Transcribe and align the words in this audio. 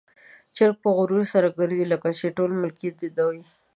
چرګ 0.55 0.75
په 0.83 0.89
غرور 0.97 1.23
سره 1.33 1.55
ګرځي، 1.57 1.83
لکه 1.93 2.09
چې 2.19 2.35
ټول 2.37 2.51
ملکيت 2.61 2.95
د 3.01 3.03
ده 3.15 3.25
وي. 3.29 3.43